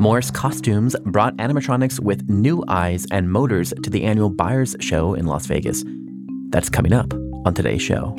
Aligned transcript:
Morris 0.00 0.30
Costumes 0.30 0.94
brought 1.06 1.36
animatronics 1.38 1.98
with 1.98 2.28
new 2.28 2.62
eyes 2.68 3.04
and 3.10 3.28
motors 3.32 3.74
to 3.82 3.90
the 3.90 4.04
annual 4.04 4.30
Buyers 4.30 4.76
Show 4.78 5.14
in 5.14 5.26
Las 5.26 5.46
Vegas. 5.46 5.82
That's 6.50 6.70
coming 6.70 6.92
up 6.92 7.12
on 7.44 7.52
today's 7.52 7.82
show. 7.82 8.14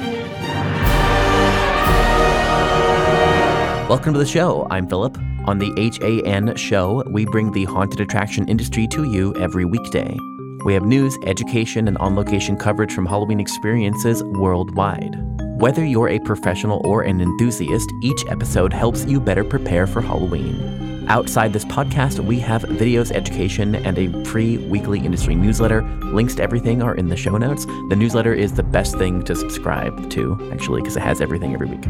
Welcome 3.88 4.12
to 4.12 4.20
the 4.20 4.26
show. 4.26 4.68
I'm 4.70 4.90
Philip. 4.90 5.18
On 5.46 5.58
the 5.58 5.72
HAN 5.78 6.54
show, 6.58 7.02
we 7.12 7.24
bring 7.26 7.54
the 7.54 7.64
haunted 7.64 8.02
attraction 8.02 8.46
industry 8.50 8.86
to 8.88 9.10
you 9.10 9.34
every 9.38 9.64
weekday. 9.64 10.18
We 10.66 10.74
have 10.74 10.84
news, 10.84 11.18
education, 11.26 11.88
and 11.88 11.98
on 12.00 12.14
location 12.14 12.58
coverage 12.58 12.92
from 12.92 13.06
Halloween 13.06 13.40
experiences 13.40 14.22
worldwide. 14.22 15.16
Whether 15.62 15.86
you're 15.86 16.10
a 16.10 16.20
professional 16.20 16.86
or 16.86 17.04
an 17.04 17.22
enthusiast, 17.22 17.90
each 18.04 18.26
episode 18.28 18.74
helps 18.74 19.06
you 19.06 19.22
better 19.22 19.46
prepare 19.46 19.88
for 19.88 20.02
Halloween. 20.02 20.89
Outside 21.10 21.54
this 21.54 21.66
podcast, 21.66 22.20
we 22.20 22.40
have 22.40 22.62
videos, 22.62 23.12
education, 23.12 23.74
and 23.74 23.98
a 23.98 24.24
free 24.26 24.60
weekly 24.60 25.00
industry 25.00 25.34
newsletter. 25.34 25.82
Links 26.14 26.36
to 26.36 26.44
everything 26.44 26.84
are 26.84 26.94
in 26.94 27.08
the 27.08 27.18
show 27.18 27.36
notes. 27.36 27.66
The 27.66 27.96
newsletter 27.96 28.32
is 28.32 28.54
the 28.54 28.62
best 28.62 28.96
thing 28.96 29.24
to 29.24 29.36
subscribe 29.36 30.12
to, 30.12 30.52
actually, 30.54 30.82
because 30.82 30.98
it 30.98 31.02
has 31.02 31.20
everything 31.20 31.56
every 31.56 31.66
week. 31.66 31.84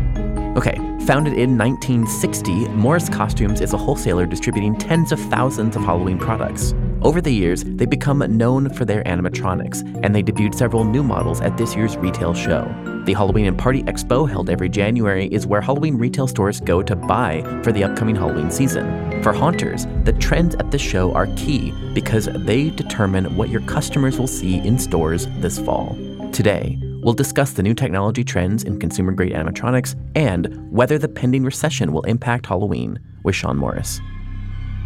Okay, 0.57 0.77
founded 1.05 1.33
in 1.33 1.57
1960, 1.57 2.69
Morris 2.69 3.09
Costumes 3.09 3.59
is 3.59 3.73
a 3.73 3.77
wholesaler 3.77 4.25
distributing 4.25 4.77
tens 4.77 5.11
of 5.11 5.19
thousands 5.19 5.75
of 5.75 5.83
Halloween 5.83 6.17
products. 6.17 6.73
Over 7.01 7.21
the 7.21 7.31
years, 7.31 7.63
they've 7.63 7.89
become 7.89 8.19
known 8.37 8.69
for 8.73 8.83
their 8.83 9.03
animatronics, 9.05 9.83
and 10.03 10.13
they 10.13 10.21
debuted 10.21 10.53
several 10.53 10.83
new 10.83 11.01
models 11.01 11.39
at 11.39 11.55
this 11.55 11.73
year's 11.73 11.95
retail 11.95 12.33
show. 12.33 12.65
The 13.05 13.13
Halloween 13.13 13.45
and 13.45 13.57
Party 13.57 13.83
Expo, 13.83 14.29
held 14.29 14.49
every 14.49 14.67
January, 14.67 15.27
is 15.27 15.47
where 15.47 15.61
Halloween 15.61 15.95
retail 15.95 16.27
stores 16.27 16.59
go 16.59 16.83
to 16.83 16.97
buy 16.97 17.41
for 17.63 17.71
the 17.71 17.85
upcoming 17.85 18.17
Halloween 18.17 18.51
season. 18.51 19.23
For 19.23 19.31
haunters, 19.31 19.87
the 20.03 20.11
trends 20.11 20.55
at 20.55 20.71
this 20.71 20.81
show 20.81 21.13
are 21.13 21.27
key 21.37 21.71
because 21.93 22.27
they 22.39 22.69
determine 22.69 23.37
what 23.37 23.47
your 23.47 23.61
customers 23.61 24.19
will 24.19 24.27
see 24.27 24.57
in 24.57 24.77
stores 24.77 25.25
this 25.37 25.57
fall. 25.57 25.97
Today, 26.33 26.77
we'll 27.01 27.13
discuss 27.13 27.53
the 27.53 27.63
new 27.63 27.73
technology 27.73 28.25
trends 28.25 28.65
in 28.65 28.77
consumer 28.77 29.13
grade 29.13 29.31
animatronics 29.31 29.95
and 30.15 30.69
whether 30.69 30.97
the 30.97 31.07
pending 31.07 31.45
recession 31.45 31.93
will 31.93 32.03
impact 32.03 32.47
Halloween 32.47 32.99
with 33.23 33.35
Sean 33.35 33.55
Morris. 33.55 34.01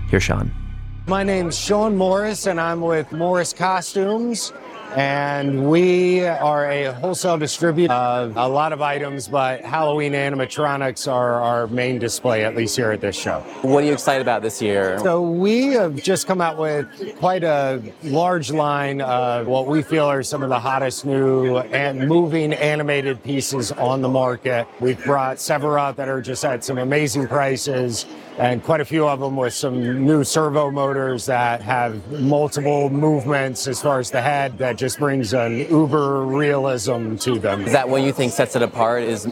Here's 0.10 0.24
Sean. 0.24 0.63
My 1.06 1.22
name's 1.22 1.58
Sean 1.60 1.98
Morris, 1.98 2.48
and 2.48 2.62
I'm 2.62 2.80
with 2.80 3.12
Morris 3.12 3.52
Costumes. 3.52 4.54
And 4.96 5.70
we 5.72 6.24
are 6.24 6.70
a 6.70 6.94
wholesale 6.94 7.38
distributor 7.38 7.94
of 7.94 8.38
a 8.38 8.48
lot 8.48 8.74
of 8.74 8.82
items, 8.82 9.28
but 9.28 9.62
Halloween 9.62 10.14
animatronics 10.14 11.12
are 11.12 11.42
our 11.42 11.66
main 11.68 11.98
display, 11.98 12.46
at 12.46 12.56
least 12.56 12.76
here 12.76 12.92
at 12.92 13.02
this 13.02 13.16
show. 13.16 13.40
What 13.64 13.84
are 13.84 13.88
you 13.88 13.94
excited 13.94 14.22
about 14.22 14.44
this 14.44 14.62
year? 14.62 15.00
So, 15.00 15.22
we 15.22 15.68
have 15.74 15.96
just 16.04 16.28
come 16.28 16.42
out 16.42 16.60
with 16.60 17.18
quite 17.18 17.44
a 17.44 17.82
large 18.04 18.52
line 18.52 19.02
of 19.02 19.48
what 19.48 19.66
we 19.66 19.82
feel 19.82 20.06
are 20.06 20.22
some 20.22 20.44
of 20.44 20.50
the 20.50 20.60
hottest 20.60 21.06
new 21.06 21.58
and 21.58 22.08
moving 22.08 22.54
animated 22.54 23.24
pieces 23.24 23.72
on 23.72 24.02
the 24.02 24.10
market. 24.10 24.68
We've 24.80 25.04
brought 25.04 25.40
several 25.40 25.76
out 25.76 25.96
that 25.98 26.08
are 26.08 26.22
just 26.22 26.46
at 26.46 26.64
some 26.64 26.78
amazing 26.78 27.28
prices 27.28 28.06
and 28.38 28.64
quite 28.64 28.82
a 28.82 28.86
few 28.86 29.08
of 29.08 29.20
them 29.20 29.36
with 29.36 29.54
some 29.54 30.06
new 30.06 30.24
servo 30.24 30.72
motors 30.72 31.28
that 31.28 31.62
have 31.62 32.12
multiple 32.20 32.90
movements 32.90 33.68
as 33.68 33.82
far 33.82 34.00
as 34.00 34.10
the 34.10 34.22
head 34.22 34.58
that 34.58 34.76
just 34.84 35.00
brings 35.00 35.34
an 35.34 35.60
uber 35.70 36.26
realism 36.26 37.16
to 37.16 37.40
them. 37.40 37.62
Is 37.62 37.72
that 37.72 37.88
what 37.88 38.02
you 38.02 38.12
think 38.12 38.34
sets 38.34 38.58
it 38.58 38.62
apart? 38.62 39.04
Is 39.04 39.26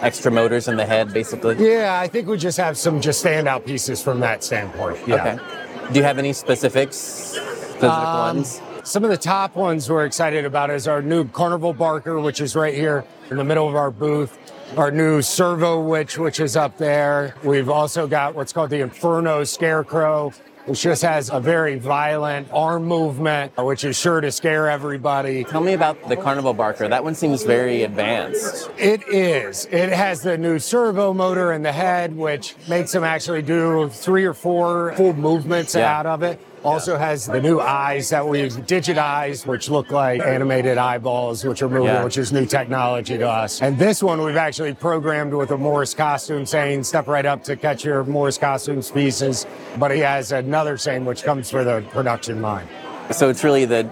extra 0.00 0.32
motors 0.32 0.66
in 0.66 0.76
the 0.76 0.84
head, 0.84 1.12
basically? 1.12 1.54
Yeah, 1.64 2.00
I 2.00 2.08
think 2.08 2.26
we 2.26 2.36
just 2.36 2.58
have 2.58 2.76
some 2.76 3.00
just 3.00 3.24
standout 3.24 3.64
pieces 3.64 4.02
from 4.02 4.18
that 4.18 4.42
standpoint. 4.42 4.98
Yeah. 5.06 5.38
Okay. 5.38 5.92
Do 5.92 6.00
you 6.00 6.04
have 6.04 6.18
any 6.18 6.32
specifics? 6.32 6.96
Specific 6.96 7.84
um, 7.84 8.36
ones? 8.36 8.60
Some 8.82 9.04
of 9.04 9.10
the 9.10 9.16
top 9.16 9.54
ones 9.54 9.88
we're 9.88 10.06
excited 10.06 10.44
about 10.44 10.70
is 10.70 10.88
our 10.88 11.00
new 11.00 11.28
Carnival 11.28 11.72
Barker, 11.72 12.18
which 12.20 12.40
is 12.40 12.56
right 12.56 12.74
here 12.74 13.04
in 13.30 13.36
the 13.36 13.44
middle 13.44 13.68
of 13.68 13.76
our 13.76 13.92
booth 13.92 14.36
our 14.76 14.90
new 14.90 15.22
servo 15.22 15.80
witch, 15.80 16.18
which 16.18 16.40
is 16.40 16.56
up 16.56 16.76
there. 16.76 17.36
We've 17.44 17.68
also 17.68 18.08
got 18.08 18.34
what's 18.34 18.52
called 18.52 18.70
the 18.70 18.80
Inferno 18.80 19.44
Scarecrow, 19.44 20.32
which 20.66 20.82
just 20.82 21.02
has 21.02 21.30
a 21.30 21.40
very 21.40 21.78
violent 21.78 22.48
arm 22.52 22.84
movement, 22.84 23.56
which 23.56 23.84
is 23.84 23.96
sure 23.98 24.20
to 24.20 24.30
scare 24.32 24.68
everybody. 24.68 25.44
Tell 25.44 25.60
me 25.60 25.72
about 25.72 26.08
the 26.08 26.16
Carnival 26.16 26.52
Barker. 26.52 26.88
That 26.88 27.04
one 27.04 27.14
seems 27.14 27.44
very 27.44 27.82
advanced. 27.82 28.70
It 28.76 29.02
is. 29.08 29.66
It 29.66 29.90
has 29.90 30.22
the 30.22 30.36
new 30.36 30.58
servo 30.58 31.12
motor 31.14 31.52
in 31.52 31.62
the 31.62 31.72
head, 31.72 32.16
which 32.16 32.54
makes 32.68 32.94
him 32.94 33.04
actually 33.04 33.42
do 33.42 33.88
three 33.88 34.24
or 34.24 34.34
four 34.34 34.92
full 34.94 35.14
movements 35.14 35.74
yeah. 35.74 35.98
out 35.98 36.06
of 36.06 36.22
it. 36.22 36.40
Also 36.64 36.96
has 36.96 37.26
the 37.26 37.40
new 37.40 37.60
eyes 37.60 38.08
that 38.08 38.26
we've 38.26 38.52
digitized, 38.52 39.46
which 39.46 39.70
look 39.70 39.90
like 39.90 40.20
animated 40.20 40.78
eyeballs, 40.78 41.44
which 41.44 41.62
are 41.62 41.68
moving, 41.68 41.86
yeah. 41.86 42.02
which 42.02 42.18
is 42.18 42.32
new 42.32 42.44
technology 42.44 43.16
to 43.16 43.28
us. 43.28 43.62
And 43.62 43.78
this 43.78 44.02
one 44.02 44.22
we've 44.22 44.36
actually 44.36 44.74
programmed 44.74 45.32
with 45.32 45.50
a 45.52 45.56
Morris 45.56 45.94
costume 45.94 46.44
saying, 46.44 46.84
step 46.84 47.06
right 47.06 47.26
up 47.26 47.44
to 47.44 47.56
catch 47.56 47.84
your 47.84 48.04
Morris 48.04 48.38
costumes 48.38 48.90
pieces. 48.90 49.46
But 49.78 49.92
he 49.92 50.00
has 50.00 50.32
another 50.32 50.76
saying 50.76 51.04
which 51.04 51.22
comes 51.22 51.50
for 51.50 51.62
the 51.62 51.84
production 51.90 52.42
line. 52.42 52.66
So 53.12 53.28
it's 53.28 53.44
really 53.44 53.64
the 53.64 53.84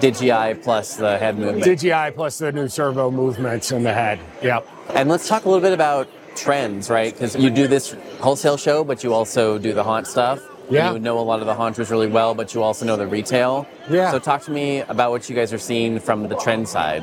DigiEye 0.00 0.62
plus 0.62 0.96
the 0.96 1.18
head 1.18 1.38
movement. 1.38 1.64
DigiEye 1.64 2.14
plus 2.14 2.38
the 2.38 2.52
new 2.52 2.68
servo 2.68 3.10
movements 3.10 3.72
in 3.72 3.82
the 3.82 3.92
head. 3.92 4.20
Yep. 4.42 4.66
And 4.94 5.08
let's 5.08 5.28
talk 5.28 5.44
a 5.44 5.48
little 5.48 5.62
bit 5.62 5.72
about 5.72 6.08
trends, 6.36 6.88
right? 6.88 7.12
Because 7.12 7.36
you 7.36 7.50
do 7.50 7.66
this 7.66 7.96
wholesale 8.20 8.56
show, 8.56 8.84
but 8.84 9.02
you 9.02 9.12
also 9.12 9.58
do 9.58 9.72
the 9.72 9.82
haunt 9.82 10.06
stuff. 10.06 10.40
Yeah. 10.70 10.92
You 10.92 10.98
know 10.98 11.18
a 11.18 11.20
lot 11.20 11.40
of 11.40 11.46
the 11.46 11.54
haunters 11.54 11.90
really 11.90 12.06
well, 12.06 12.34
but 12.34 12.54
you 12.54 12.62
also 12.62 12.84
know 12.84 12.96
the 12.96 13.06
retail. 13.06 13.66
Yeah. 13.90 14.10
So 14.10 14.18
talk 14.18 14.42
to 14.42 14.50
me 14.50 14.80
about 14.80 15.10
what 15.10 15.28
you 15.28 15.34
guys 15.34 15.52
are 15.52 15.58
seeing 15.58 15.98
from 15.98 16.28
the 16.28 16.36
trend 16.36 16.68
side. 16.68 17.02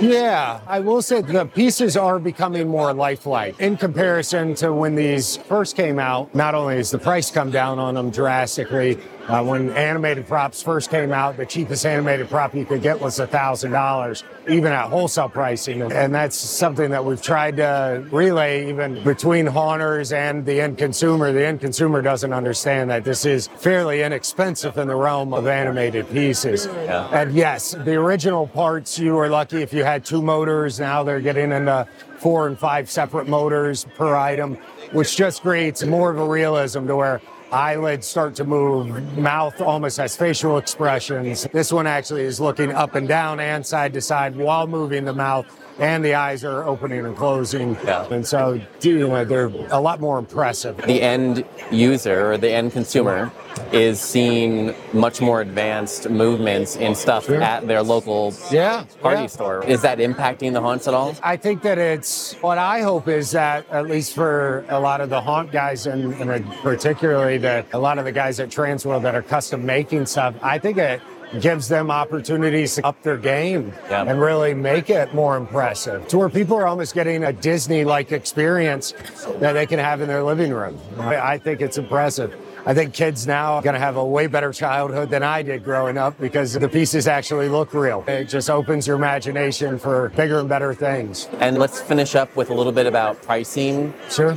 Yeah, 0.00 0.60
I 0.66 0.80
will 0.80 1.02
say 1.02 1.20
the 1.20 1.44
pieces 1.44 1.96
are 1.96 2.18
becoming 2.18 2.68
more 2.68 2.92
lifelike 2.92 3.60
in 3.60 3.76
comparison 3.76 4.54
to 4.56 4.72
when 4.72 4.94
these 4.94 5.36
first 5.36 5.76
came 5.76 5.98
out. 5.98 6.34
Not 6.34 6.54
only 6.54 6.76
has 6.76 6.90
the 6.90 6.98
price 6.98 7.30
come 7.30 7.50
down 7.50 7.78
on 7.78 7.94
them 7.94 8.10
drastically, 8.10 8.98
uh, 9.28 9.42
when 9.42 9.70
animated 9.70 10.26
props 10.26 10.62
first 10.62 10.90
came 10.90 11.12
out, 11.12 11.36
the 11.36 11.46
cheapest 11.46 11.86
animated 11.86 12.28
prop 12.28 12.54
you 12.54 12.64
could 12.64 12.82
get 12.82 13.00
was 13.00 13.18
$1,000, 13.18 14.22
even 14.48 14.72
at 14.72 14.88
wholesale 14.88 15.28
pricing. 15.28 15.82
And 15.82 16.14
that's 16.14 16.36
something 16.36 16.90
that 16.90 17.04
we've 17.04 17.22
tried 17.22 17.56
to 17.58 18.06
relay 18.10 18.68
even 18.68 19.02
between 19.04 19.46
haunters 19.46 20.12
and 20.12 20.44
the 20.44 20.60
end 20.60 20.78
consumer. 20.78 21.32
The 21.32 21.46
end 21.46 21.60
consumer 21.60 22.02
doesn't 22.02 22.32
understand 22.32 22.90
that 22.90 23.04
this 23.04 23.24
is 23.24 23.46
fairly 23.46 24.02
inexpensive 24.02 24.76
in 24.76 24.88
the 24.88 24.96
realm 24.96 25.32
of 25.32 25.46
animated 25.46 26.08
pieces. 26.10 26.66
Yeah. 26.66 27.08
And 27.12 27.32
yes, 27.34 27.72
the 27.72 27.94
original 27.94 28.46
parts, 28.46 28.98
you 28.98 29.14
were 29.14 29.28
lucky 29.28 29.62
if 29.62 29.72
you 29.72 29.84
had 29.84 30.04
two 30.04 30.22
motors. 30.22 30.80
Now 30.80 31.02
they're 31.04 31.20
getting 31.20 31.52
into 31.52 31.86
four 32.22 32.46
and 32.46 32.56
five 32.56 32.88
separate 32.88 33.26
motors 33.26 33.84
per 33.96 34.14
item, 34.14 34.54
which 34.92 35.16
just 35.16 35.42
creates 35.42 35.84
more 35.84 36.10
of 36.10 36.18
a 36.18 36.24
realism 36.24 36.86
to 36.86 36.94
where 36.94 37.20
eyelids 37.50 38.06
start 38.06 38.34
to 38.36 38.44
move, 38.44 39.18
mouth 39.18 39.60
almost 39.60 39.98
has 39.98 40.16
facial 40.16 40.56
expressions. 40.56 41.46
This 41.52 41.72
one 41.72 41.86
actually 41.86 42.22
is 42.22 42.40
looking 42.40 42.72
up 42.72 42.94
and 42.94 43.06
down 43.06 43.40
and 43.40 43.66
side 43.66 43.92
to 43.94 44.00
side 44.00 44.36
while 44.36 44.66
moving 44.66 45.04
the 45.04 45.12
mouth 45.12 45.46
and 45.78 46.04
the 46.04 46.14
eyes 46.14 46.44
are 46.44 46.64
opening 46.64 47.04
and 47.04 47.16
closing. 47.16 47.74
Yeah. 47.84 48.06
And 48.10 48.26
so, 48.26 48.60
you 48.82 49.08
know, 49.08 49.24
they're 49.24 49.46
a 49.70 49.80
lot 49.80 50.00
more 50.00 50.18
impressive. 50.18 50.76
The 50.76 51.00
end 51.00 51.44
user 51.70 52.32
or 52.32 52.38
the 52.38 52.50
end 52.50 52.72
consumer 52.72 53.32
is 53.72 54.00
seeing 54.00 54.74
much 54.92 55.20
more 55.20 55.40
advanced 55.40 56.08
movements 56.10 56.76
in 56.76 56.94
stuff 56.94 57.26
sure. 57.26 57.40
at 57.40 57.66
their 57.66 57.82
local 57.82 58.34
yeah, 58.50 58.84
party 59.00 59.22
yeah. 59.22 59.26
store. 59.26 59.64
Is 59.64 59.82
that 59.82 59.98
impacting 59.98 60.52
the 60.52 60.60
haunts 60.60 60.88
at 60.88 60.94
all? 60.94 61.14
I 61.22 61.36
think 61.36 61.62
that 61.62 61.78
it's 61.78 62.08
what 62.40 62.58
I 62.58 62.80
hope 62.82 63.08
is 63.08 63.30
that 63.32 63.68
at 63.70 63.86
least 63.86 64.14
for 64.14 64.64
a 64.68 64.78
lot 64.78 65.00
of 65.00 65.10
the 65.10 65.20
haunt 65.20 65.52
guys 65.52 65.86
and, 65.86 66.14
and 66.14 66.44
particularly 66.62 67.38
that 67.38 67.66
a 67.72 67.78
lot 67.78 67.98
of 67.98 68.04
the 68.04 68.12
guys 68.12 68.40
at 68.40 68.48
Transworld 68.48 69.02
that 69.02 69.14
are 69.14 69.22
custom 69.22 69.64
making 69.64 70.06
stuff, 70.06 70.34
I 70.42 70.58
think 70.58 70.78
it 70.78 71.00
gives 71.40 71.68
them 71.68 71.90
opportunities 71.90 72.74
to 72.74 72.86
up 72.86 73.02
their 73.02 73.16
game 73.16 73.72
and 73.88 74.20
really 74.20 74.52
make 74.54 74.90
it 74.90 75.14
more 75.14 75.36
impressive 75.36 76.06
to 76.08 76.18
where 76.18 76.28
people 76.28 76.56
are 76.56 76.66
almost 76.66 76.94
getting 76.94 77.24
a 77.24 77.32
Disney 77.32 77.84
like 77.84 78.12
experience 78.12 78.92
that 79.40 79.52
they 79.52 79.66
can 79.66 79.78
have 79.78 80.00
in 80.00 80.08
their 80.08 80.22
living 80.22 80.52
room. 80.52 80.78
I 80.98 81.38
think 81.38 81.60
it's 81.60 81.78
impressive. 81.78 82.34
I 82.64 82.74
think 82.74 82.94
kids 82.94 83.26
now 83.26 83.54
are 83.54 83.62
going 83.62 83.74
to 83.74 83.80
have 83.80 83.96
a 83.96 84.04
way 84.04 84.28
better 84.28 84.52
childhood 84.52 85.10
than 85.10 85.24
I 85.24 85.42
did 85.42 85.64
growing 85.64 85.98
up 85.98 86.18
because 86.20 86.52
the 86.52 86.68
pieces 86.68 87.08
actually 87.08 87.48
look 87.48 87.74
real. 87.74 88.04
It 88.06 88.26
just 88.28 88.48
opens 88.48 88.86
your 88.86 88.94
imagination 88.94 89.80
for 89.80 90.10
bigger 90.10 90.38
and 90.38 90.48
better 90.48 90.72
things. 90.72 91.28
And 91.40 91.58
let's 91.58 91.80
finish 91.80 92.14
up 92.14 92.34
with 92.36 92.50
a 92.50 92.54
little 92.54 92.70
bit 92.70 92.86
about 92.86 93.20
pricing. 93.22 93.92
Sure. 94.08 94.34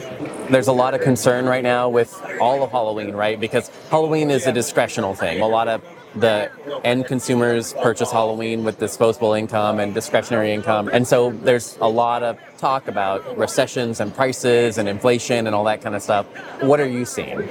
There's 0.50 0.68
a 0.68 0.74
lot 0.74 0.96
of 0.96 1.02
concern 1.02 1.46
right 1.46 1.64
now 1.64 1.88
with 1.88 2.20
all 2.42 2.64
of 2.64 2.72
Halloween, 2.72 3.14
right? 3.14 3.40
Because 3.40 3.70
Halloween 3.92 4.32
is 4.32 4.48
a 4.48 4.52
discretional 4.52 5.16
thing. 5.16 5.42
A 5.42 5.48
lot 5.48 5.68
of 5.68 5.84
the 6.16 6.52
end 6.84 7.06
consumers 7.06 7.74
purchase 7.74 8.12
Halloween 8.12 8.64
with 8.64 8.80
disposable 8.80 9.34
income 9.34 9.80
and 9.80 9.94
discretionary 9.94 10.54
income. 10.54 10.90
And 10.92 11.08
so 11.08 11.32
there's 11.32 11.78
a 11.82 11.88
lot 11.88 12.24
of 12.24 12.38
talk 12.58 12.88
about 12.88 13.38
recessions 13.38 14.00
and 14.00 14.14
prices 14.14 14.78
and 14.78 14.88
inflation 14.88 15.46
and 15.46 15.56
all 15.56 15.66
that 15.66 15.82
kind 15.82 15.96
of 15.96 16.02
stuff. 16.02 16.26
What 16.62 16.80
are 16.80 16.88
you 16.88 17.06
seeing? 17.06 17.48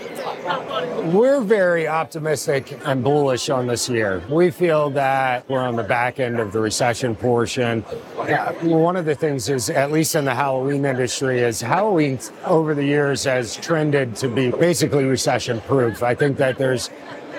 We're 1.12 1.42
very 1.42 1.86
optimistic 1.86 2.78
and 2.86 3.04
bullish 3.04 3.50
on 3.50 3.66
this 3.66 3.88
year. 3.88 4.22
We 4.28 4.50
feel 4.50 4.90
that 4.90 5.48
we're 5.48 5.60
on 5.60 5.76
the 5.76 5.82
back 5.82 6.18
end 6.18 6.40
of 6.40 6.52
the 6.52 6.60
recession 6.60 7.14
portion. 7.14 7.82
One 7.82 8.96
of 8.96 9.04
the 9.04 9.14
things 9.14 9.48
is, 9.48 9.68
at 9.68 9.92
least 9.92 10.14
in 10.14 10.24
the 10.24 10.34
Halloween 10.34 10.84
industry, 10.84 11.40
is 11.40 11.60
Halloween 11.60 12.18
over 12.44 12.74
the 12.74 12.84
years 12.84 13.24
has 13.24 13.56
trended 13.56 14.16
to 14.16 14.28
be 14.28 14.50
basically 14.50 15.04
recession 15.04 15.60
proof. 15.62 16.02
I 16.02 16.14
think 16.14 16.38
that 16.38 16.56
there's 16.56 16.90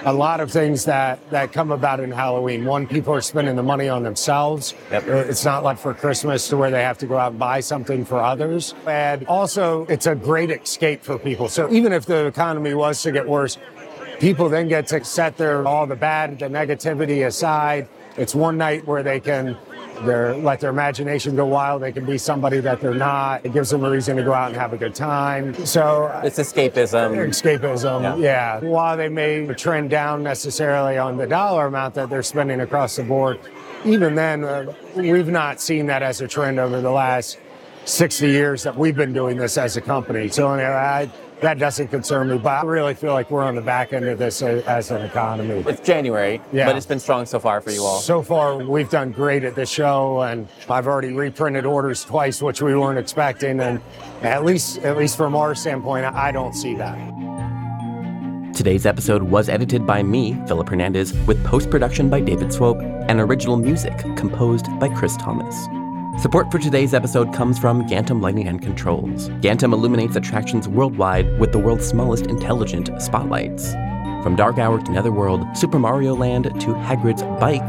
a 0.05 0.13
lot 0.13 0.39
of 0.39 0.51
things 0.51 0.85
that, 0.85 1.19
that 1.31 1.51
come 1.51 1.71
about 1.71 1.99
in 1.99 2.11
Halloween. 2.11 2.63
One, 2.63 2.85
people 2.85 3.13
are 3.13 3.21
spending 3.21 3.55
the 3.55 3.63
money 3.63 3.89
on 3.89 4.03
themselves. 4.03 4.75
Yep. 4.91 5.07
Uh, 5.07 5.11
it's 5.15 5.43
not 5.43 5.63
like 5.63 5.79
for 5.79 5.93
Christmas 5.95 6.47
to 6.49 6.57
where 6.57 6.69
they 6.69 6.83
have 6.83 6.99
to 6.99 7.07
go 7.07 7.17
out 7.17 7.31
and 7.31 7.39
buy 7.39 7.59
something 7.59 8.05
for 8.05 8.21
others. 8.21 8.75
And 8.85 9.25
also, 9.25 9.85
it's 9.87 10.05
a 10.05 10.13
great 10.13 10.51
escape 10.51 11.03
for 11.03 11.17
people. 11.17 11.49
So 11.49 11.71
even 11.71 11.91
if 11.91 12.05
the 12.05 12.27
economy 12.27 12.75
was 12.75 13.01
to 13.01 13.11
get 13.11 13.27
worse, 13.27 13.57
people 14.19 14.47
then 14.47 14.67
get 14.67 14.87
to 14.87 15.03
set 15.03 15.37
their 15.37 15.67
all 15.67 15.87
the 15.87 15.95
bad, 15.95 16.37
the 16.37 16.45
negativity 16.45 17.25
aside. 17.25 17.87
It's 18.15 18.35
one 18.35 18.57
night 18.57 18.85
where 18.85 19.03
they 19.03 19.19
can 19.19 19.57
they're 20.03 20.35
let 20.35 20.59
their 20.59 20.69
imagination 20.69 21.35
go 21.35 21.45
wild. 21.45 21.81
They 21.81 21.91
can 21.91 22.05
be 22.05 22.17
somebody 22.17 22.59
that 22.59 22.81
they're 22.81 22.93
not. 22.93 23.45
It 23.45 23.53
gives 23.53 23.69
them 23.69 23.83
a 23.83 23.89
reason 23.89 24.17
to 24.17 24.23
go 24.23 24.33
out 24.33 24.49
and 24.49 24.57
have 24.57 24.73
a 24.73 24.77
good 24.77 24.95
time. 24.95 25.53
So 25.65 26.11
it's 26.23 26.39
escapism. 26.39 27.15
Escapism, 27.29 28.01
yeah. 28.01 28.15
yeah. 28.15 28.59
While 28.59 28.97
they 28.97 29.09
may 29.09 29.45
trend 29.53 29.89
down 29.89 30.23
necessarily 30.23 30.97
on 30.97 31.17
the 31.17 31.27
dollar 31.27 31.67
amount 31.67 31.95
that 31.95 32.09
they're 32.09 32.23
spending 32.23 32.61
across 32.61 32.95
the 32.95 33.03
board, 33.03 33.39
even 33.85 34.15
then, 34.15 34.43
uh, 34.43 34.73
we've 34.95 35.27
not 35.27 35.61
seen 35.61 35.85
that 35.87 36.01
as 36.03 36.21
a 36.21 36.27
trend 36.27 36.59
over 36.59 36.81
the 36.81 36.91
last 36.91 37.37
60 37.85 38.27
years 38.27 38.63
that 38.63 38.75
we've 38.75 38.95
been 38.95 39.13
doing 39.13 39.37
this 39.37 39.57
as 39.57 39.77
a 39.77 39.81
company. 39.81 40.27
So 40.27 40.47
I, 40.47 41.09
that 41.45 41.59
doesn't 41.59 41.89
concern 41.89 42.29
me. 42.29 42.37
But 42.37 42.49
I 42.49 42.63
really 42.63 42.93
feel 42.93 43.13
like 43.13 43.29
we're 43.29 43.43
on 43.43 43.55
the 43.55 43.61
back 43.61 43.93
end 43.93 44.05
of 44.05 44.17
this 44.17 44.41
as 44.41 44.91
an 44.91 45.03
economy. 45.03 45.63
It's 45.67 45.81
January, 45.81 46.41
yeah. 46.51 46.65
but 46.65 46.75
it's 46.75 46.85
been 46.85 46.99
strong 46.99 47.25
so 47.25 47.39
far 47.39 47.61
for 47.61 47.71
you 47.71 47.83
all. 47.83 47.99
So 47.99 48.21
far, 48.21 48.57
we've 48.57 48.89
done 48.89 49.11
great 49.11 49.43
at 49.43 49.55
the 49.55 49.65
show, 49.65 50.21
and 50.21 50.47
I've 50.69 50.87
already 50.87 51.13
reprinted 51.13 51.65
orders 51.65 52.03
twice, 52.03 52.41
which 52.41 52.61
we 52.61 52.75
weren't 52.75 52.99
expecting. 52.99 53.59
And 53.59 53.79
at 54.21 54.43
least, 54.43 54.79
at 54.79 54.97
least 54.97 55.17
from 55.17 55.35
our 55.35 55.55
standpoint, 55.55 56.05
I 56.05 56.31
don't 56.31 56.53
see 56.53 56.75
that. 56.75 56.97
Today's 58.55 58.85
episode 58.85 59.21
was 59.21 59.49
edited 59.49 59.85
by 59.85 60.01
me, 60.01 60.33
Philip 60.47 60.69
Hernandez, 60.69 61.13
with 61.27 61.43
post 61.45 61.69
production 61.69 62.09
by 62.09 62.21
David 62.21 62.53
Swope 62.53 62.79
and 62.79 63.19
original 63.19 63.57
music 63.57 63.97
composed 64.15 64.67
by 64.79 64.89
Chris 64.89 65.17
Thomas. 65.17 65.84
Support 66.17 66.49
for 66.49 66.59
today's 66.59 66.93
episode 66.93 67.33
comes 67.33 67.59
from 67.59 67.87
Gantom 67.89 68.21
Lighting 68.21 68.47
and 68.47 68.61
Controls. 68.61 69.29
Gantom 69.41 69.73
illuminates 69.73 70.15
attractions 70.15 70.65
worldwide 70.67 71.39
with 71.39 71.51
the 71.51 71.59
world's 71.59 71.85
smallest 71.85 72.27
intelligent 72.27 72.89
spotlights. 73.01 73.73
From 74.23 74.37
Dark 74.37 74.57
Hour 74.57 74.81
to 74.81 74.91
Netherworld, 74.91 75.45
Super 75.57 75.77
Mario 75.77 76.15
Land 76.15 76.45
to 76.45 76.73
Hagrid's 76.73 77.21
Bike, 77.39 77.67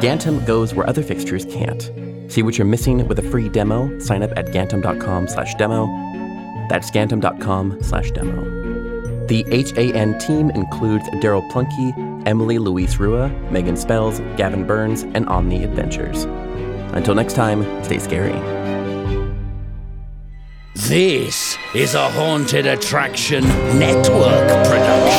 Gantom 0.00 0.46
goes 0.46 0.74
where 0.74 0.88
other 0.88 1.02
fixtures 1.02 1.44
can't. 1.44 1.90
See 2.30 2.42
what 2.42 2.56
you're 2.56 2.66
missing 2.68 3.06
with 3.08 3.18
a 3.18 3.30
free 3.30 3.48
demo. 3.48 3.98
Sign 3.98 4.22
up 4.22 4.30
at 4.36 4.46
gantom.com 4.46 5.26
slash 5.26 5.54
demo. 5.56 5.86
That's 6.70 6.90
gantom.com 6.90 7.82
slash 7.82 8.12
demo. 8.12 8.44
The 9.26 9.42
HAN 9.50 10.18
team 10.20 10.50
includes 10.50 11.08
Daryl 11.16 11.46
Plunkey, 11.50 12.26
Emily 12.26 12.58
Louise 12.58 12.98
Rua, 12.98 13.28
Megan 13.50 13.76
Spells, 13.76 14.20
Gavin 14.36 14.66
Burns, 14.66 15.02
and 15.02 15.28
Omni 15.28 15.64
Adventures. 15.64 16.26
Until 16.92 17.14
next 17.14 17.34
time, 17.34 17.62
stay 17.84 17.98
scary. 17.98 18.38
This 20.74 21.56
is 21.74 21.94
a 21.94 22.08
Haunted 22.10 22.66
Attraction 22.66 23.44
Network 23.78 24.48
production. 24.66 25.11